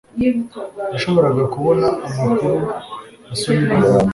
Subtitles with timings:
[0.93, 2.53] yashoboraga kubona amakuru
[3.33, 3.99] asoma ibaruwa